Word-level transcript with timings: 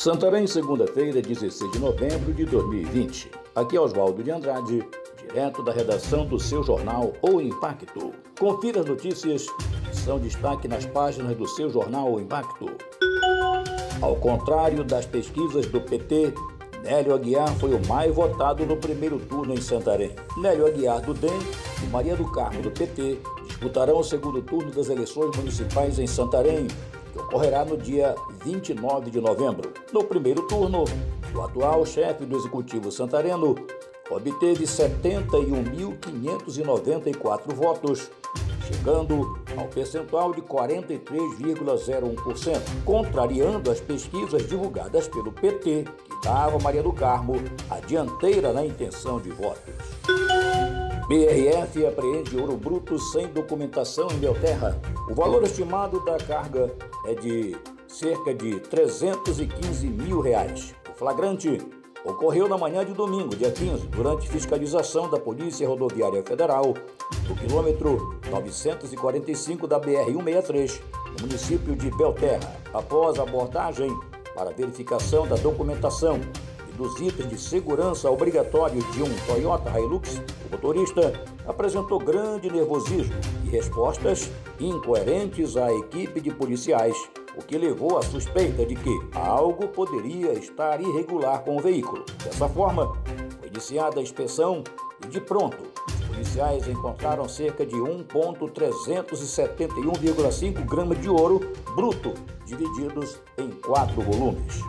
Santarém, 0.00 0.46
segunda-feira, 0.46 1.20
16 1.20 1.72
de 1.72 1.78
novembro 1.78 2.32
de 2.32 2.46
2020. 2.46 3.30
Aqui 3.54 3.76
é 3.76 3.80
Oswaldo 3.82 4.22
de 4.22 4.30
Andrade, 4.30 4.82
direto 5.18 5.62
da 5.62 5.72
redação 5.72 6.24
do 6.24 6.40
seu 6.40 6.62
jornal 6.62 7.12
O 7.20 7.38
Impacto. 7.38 8.14
Confira 8.38 8.80
as 8.80 8.86
notícias 8.86 9.44
que 9.90 9.94
são 9.94 10.18
destaque 10.18 10.66
nas 10.66 10.86
páginas 10.86 11.36
do 11.36 11.46
seu 11.46 11.68
jornal 11.68 12.14
O 12.14 12.18
Impacto. 12.18 12.70
Ao 14.00 14.16
contrário 14.16 14.82
das 14.84 15.04
pesquisas 15.04 15.66
do 15.66 15.82
PT, 15.82 16.32
Nélio 16.82 17.12
Aguiar 17.12 17.54
foi 17.56 17.74
o 17.74 17.86
mais 17.86 18.14
votado 18.14 18.64
no 18.64 18.78
primeiro 18.78 19.18
turno 19.18 19.52
em 19.52 19.60
Santarém. 19.60 20.16
Nélio 20.38 20.66
Aguiar 20.66 21.02
do 21.02 21.12
DEM 21.12 21.38
e 21.84 21.86
Maria 21.88 22.16
do 22.16 22.24
Carmo 22.32 22.62
do 22.62 22.70
PT 22.70 23.18
disputarão 23.60 24.00
o 24.00 24.04
segundo 24.04 24.40
turno 24.40 24.70
das 24.70 24.88
eleições 24.88 25.36
municipais 25.36 25.98
em 25.98 26.06
Santarém, 26.06 26.66
que 27.12 27.18
ocorrerá 27.18 27.62
no 27.62 27.76
dia 27.76 28.14
29 28.42 29.10
de 29.10 29.20
novembro. 29.20 29.70
No 29.92 30.02
primeiro 30.02 30.48
turno, 30.48 30.84
o 31.34 31.42
atual 31.42 31.84
chefe 31.84 32.24
do 32.24 32.38
executivo 32.38 32.90
santareno 32.90 33.54
obteve 34.10 34.64
71.594 34.64 37.54
votos, 37.54 38.10
chegando 38.66 39.38
ao 39.56 39.66
percentual 39.66 40.32
de 40.32 40.40
43,01%, 40.40 42.60
contrariando 42.84 43.70
as 43.70 43.78
pesquisas 43.78 44.48
divulgadas 44.48 45.06
pelo 45.06 45.32
PT, 45.32 45.84
que 45.84 46.20
dava 46.24 46.58
Maria 46.58 46.82
do 46.82 46.94
Carmo 46.94 47.34
a 47.68 47.78
dianteira 47.78 48.54
na 48.54 48.64
intenção 48.64 49.20
de 49.20 49.28
votos. 49.30 49.74
BRF 51.10 51.84
apreende 51.84 52.38
ouro 52.38 52.56
bruto 52.56 52.96
sem 52.96 53.26
documentação 53.26 54.06
em 54.12 54.18
Belterra. 54.18 54.80
O 55.10 55.12
valor 55.12 55.42
estimado 55.42 56.04
da 56.04 56.16
carga 56.18 56.72
é 57.04 57.14
de 57.14 57.56
cerca 57.88 58.32
de 58.32 58.60
315 58.60 59.88
mil 59.88 60.20
reais. 60.20 60.72
O 60.88 60.94
flagrante 60.96 61.58
ocorreu 62.04 62.48
na 62.48 62.56
manhã 62.56 62.84
de 62.84 62.92
domingo, 62.92 63.34
dia 63.34 63.50
15, 63.50 63.88
durante 63.88 64.28
fiscalização 64.28 65.10
da 65.10 65.18
Polícia 65.18 65.66
Rodoviária 65.66 66.22
Federal, 66.22 66.74
no 67.28 67.34
quilômetro 67.34 68.20
945 68.30 69.66
da 69.66 69.80
BR-163, 69.80 70.80
no 71.06 71.26
município 71.26 71.74
de 71.74 71.90
Belterra. 71.90 72.54
Após 72.72 73.18
abordagem 73.18 73.90
para 74.32 74.52
verificação 74.52 75.26
da 75.26 75.34
documentação 75.34 76.20
dos 76.80 76.98
itens 76.98 77.28
de 77.28 77.38
segurança 77.38 78.10
obrigatórios 78.10 78.90
de 78.92 79.02
um 79.02 79.14
Toyota 79.26 79.78
Hilux, 79.78 80.22
o 80.46 80.50
motorista 80.50 81.12
apresentou 81.46 81.98
grande 81.98 82.50
nervosismo 82.50 83.14
e 83.44 83.50
respostas 83.50 84.30
incoerentes 84.58 85.58
à 85.58 85.70
equipe 85.74 86.22
de 86.22 86.30
policiais, 86.30 86.96
o 87.36 87.44
que 87.44 87.58
levou 87.58 87.98
à 87.98 88.02
suspeita 88.02 88.64
de 88.64 88.76
que 88.76 88.98
algo 89.14 89.68
poderia 89.68 90.32
estar 90.32 90.80
irregular 90.80 91.40
com 91.40 91.58
o 91.58 91.60
veículo. 91.60 92.06
Dessa 92.24 92.48
forma, 92.48 92.94
foi 93.38 93.48
iniciada 93.48 94.00
a 94.00 94.02
inspeção 94.02 94.64
e, 95.04 95.08
de 95.08 95.20
pronto, 95.20 95.58
os 95.86 95.94
policiais 96.06 96.66
encontraram 96.66 97.28
cerca 97.28 97.66
de 97.66 97.76
1,371,5 97.76 100.64
gramas 100.64 100.98
de 100.98 101.10
ouro 101.10 101.40
bruto, 101.76 102.14
divididos 102.46 103.20
em 103.36 103.50
quatro 103.50 104.00
volumes. 104.00 104.62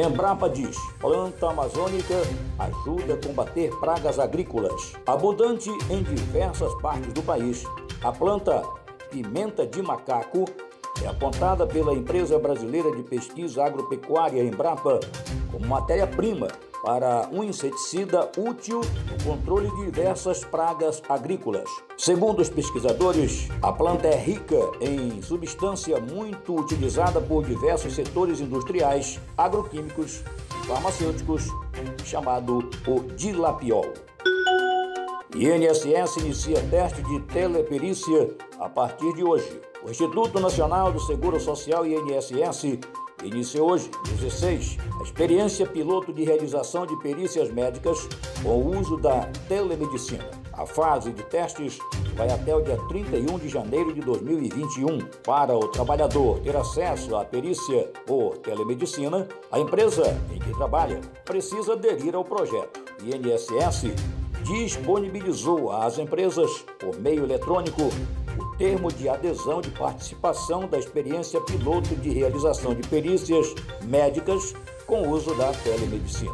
Embrapa 0.00 0.48
diz: 0.48 0.76
planta 1.00 1.50
amazônica 1.50 2.14
ajuda 2.56 3.14
a 3.14 3.26
combater 3.26 3.68
pragas 3.80 4.20
agrícolas. 4.20 4.92
Abundante 5.04 5.68
em 5.90 6.04
diversas 6.04 6.72
partes 6.80 7.12
do 7.12 7.20
país, 7.20 7.64
a 8.04 8.12
planta 8.12 8.62
pimenta 9.10 9.66
de 9.66 9.82
macaco 9.82 10.44
é 11.02 11.08
apontada 11.08 11.66
pela 11.66 11.92
empresa 11.92 12.38
brasileira 12.38 12.94
de 12.94 13.02
pesquisa 13.02 13.64
agropecuária 13.64 14.42
Embrapa 14.42 15.00
como 15.50 15.66
matéria-prima 15.66 16.48
para 16.82 17.28
um 17.32 17.42
inseticida 17.42 18.30
útil 18.36 18.80
no 18.80 19.24
controle 19.24 19.68
de 19.76 19.86
diversas 19.86 20.44
pragas 20.44 21.02
agrícolas. 21.08 21.68
Segundo 21.96 22.40
os 22.40 22.48
pesquisadores, 22.48 23.48
a 23.60 23.72
planta 23.72 24.06
é 24.06 24.16
rica 24.16 24.58
em 24.80 25.20
substância 25.22 26.00
muito 26.00 26.54
utilizada 26.54 27.20
por 27.20 27.44
diversos 27.44 27.94
setores 27.94 28.40
industriais, 28.40 29.18
agroquímicos 29.36 30.22
e 30.62 30.66
farmacêuticos, 30.66 31.48
chamado 32.04 32.70
o 32.86 33.00
dilapiol. 33.14 33.86
INSS 35.34 36.16
inicia 36.16 36.60
teste 36.70 37.02
de 37.02 37.20
teleperícia 37.20 38.30
a 38.58 38.68
partir 38.68 39.12
de 39.12 39.22
hoje. 39.22 39.60
O 39.84 39.90
Instituto 39.90 40.40
Nacional 40.40 40.90
do 40.90 40.98
Seguro 41.00 41.38
Social 41.38 41.86
INSS 41.86 42.78
iniciou 43.22 43.72
hoje, 43.72 43.90
16, 44.08 44.78
a 44.98 45.02
experiência 45.02 45.66
piloto 45.66 46.14
de 46.14 46.24
realização 46.24 46.86
de 46.86 46.96
perícias 47.00 47.50
médicas 47.50 48.08
com 48.42 48.48
o 48.48 48.78
uso 48.78 48.96
da 48.96 49.26
telemedicina. 49.48 50.30
A 50.54 50.64
fase 50.64 51.12
de 51.12 51.22
testes 51.24 51.78
vai 52.16 52.30
até 52.30 52.56
o 52.56 52.62
dia 52.62 52.78
31 52.88 53.38
de 53.38 53.48
janeiro 53.48 53.92
de 53.92 54.00
2021. 54.00 54.98
Para 55.24 55.54
o 55.54 55.68
trabalhador 55.68 56.40
ter 56.40 56.56
acesso 56.56 57.14
à 57.14 57.24
perícia 57.24 57.92
por 58.06 58.38
telemedicina, 58.38 59.28
a 59.52 59.60
empresa 59.60 60.18
em 60.34 60.38
que 60.38 60.54
trabalha 60.54 61.00
precisa 61.24 61.74
aderir 61.74 62.16
ao 62.16 62.24
projeto. 62.24 62.80
INSS 63.04 63.92
disponibilizou 64.48 65.70
às 65.70 65.98
empresas, 65.98 66.64
por 66.78 66.98
meio 66.98 67.24
eletrônico, 67.24 67.82
o 68.38 68.56
termo 68.56 68.90
de 68.90 69.06
adesão 69.06 69.60
de 69.60 69.70
participação 69.70 70.66
da 70.66 70.78
experiência 70.78 71.38
piloto 71.42 71.94
de 71.96 72.08
realização 72.08 72.74
de 72.74 72.86
perícias 72.88 73.54
médicas 73.84 74.54
com 74.86 75.06
uso 75.10 75.34
da 75.34 75.52
telemedicina. 75.52 76.32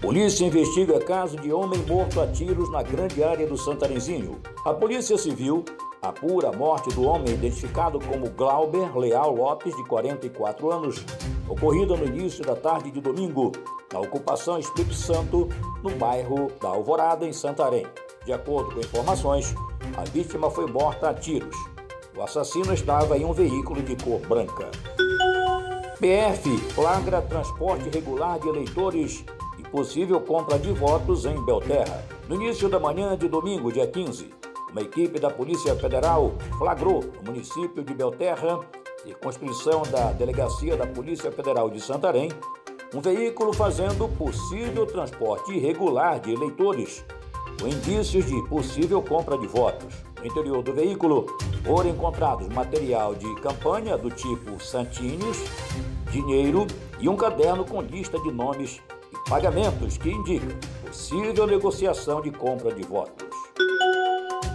Polícia 0.00 0.46
investiga 0.46 0.98
caso 1.00 1.36
de 1.36 1.52
homem 1.52 1.80
morto 1.86 2.20
a 2.20 2.26
tiros 2.26 2.70
na 2.72 2.82
grande 2.82 3.22
área 3.22 3.46
do 3.46 3.58
Santarenzinho. 3.58 4.40
A 4.64 4.72
Polícia 4.72 5.18
Civil 5.18 5.64
a 6.00 6.56
morte 6.56 6.88
do 6.90 7.02
homem 7.02 7.34
identificado 7.34 7.98
como 7.98 8.30
Glauber 8.30 8.96
Leal 8.96 9.34
Lopes, 9.34 9.76
de 9.76 9.84
44 9.84 10.70
anos, 10.70 11.04
ocorrida 11.48 11.96
no 11.96 12.06
início 12.06 12.44
da 12.44 12.54
tarde 12.54 12.90
de 12.90 13.00
domingo, 13.00 13.52
na 13.92 13.98
ocupação 13.98 14.58
Espírito 14.58 14.94
Santo, 14.94 15.48
no 15.82 15.90
bairro 15.90 16.48
da 16.60 16.68
Alvorada, 16.68 17.26
em 17.26 17.32
Santarém. 17.32 17.86
De 18.24 18.32
acordo 18.32 18.74
com 18.74 18.80
informações, 18.80 19.54
a 19.96 20.04
vítima 20.04 20.50
foi 20.50 20.66
morta 20.70 21.10
a 21.10 21.14
tiros. 21.14 21.56
O 22.16 22.22
assassino 22.22 22.72
estava 22.72 23.16
em 23.16 23.24
um 23.24 23.32
veículo 23.32 23.82
de 23.82 23.96
cor 23.96 24.20
branca. 24.20 24.70
PF 25.98 26.56
flagra 26.74 27.20
transporte 27.22 27.88
regular 27.88 28.38
de 28.38 28.48
eleitores 28.48 29.24
e 29.58 29.62
possível 29.64 30.20
compra 30.20 30.58
de 30.58 30.72
votos 30.72 31.24
em 31.24 31.44
Belterra. 31.44 32.04
No 32.28 32.36
início 32.36 32.68
da 32.68 32.78
manhã 32.78 33.16
de 33.16 33.28
domingo, 33.28 33.72
dia 33.72 33.86
15, 33.86 34.30
uma 34.70 34.82
equipe 34.82 35.18
da 35.18 35.30
Polícia 35.30 35.74
Federal 35.76 36.34
flagrou 36.58 37.02
no 37.22 37.32
município 37.32 37.82
de 37.82 37.94
Belterra, 37.94 38.60
e 39.06 39.14
construção 39.14 39.82
da 39.90 40.12
Delegacia 40.12 40.76
da 40.76 40.86
Polícia 40.86 41.30
Federal 41.30 41.70
de 41.70 41.80
Santarém, 41.80 42.30
um 42.94 43.00
veículo 43.00 43.52
fazendo 43.52 44.08
possível 44.16 44.86
transporte 44.86 45.52
irregular 45.52 46.20
de 46.20 46.32
eleitores, 46.32 47.04
com 47.60 47.68
indícios 47.68 48.26
de 48.26 48.42
possível 48.48 49.02
compra 49.02 49.36
de 49.38 49.46
votos. 49.46 49.94
No 50.18 50.26
interior 50.26 50.62
do 50.62 50.72
veículo 50.72 51.26
foram 51.64 51.90
encontrados 51.90 52.48
material 52.48 53.14
de 53.14 53.32
campanha 53.36 53.96
do 53.96 54.10
tipo 54.10 54.62
santinhos, 54.62 55.38
dinheiro 56.10 56.66
e 56.98 57.08
um 57.08 57.16
caderno 57.16 57.64
com 57.64 57.80
lista 57.80 58.18
de 58.20 58.32
nomes 58.32 58.80
e 59.12 59.30
pagamentos 59.30 59.96
que 59.96 60.10
indicam 60.10 60.56
possível 60.84 61.46
negociação 61.46 62.20
de 62.20 62.30
compra 62.30 62.72
de 62.72 62.82
votos. 62.82 63.28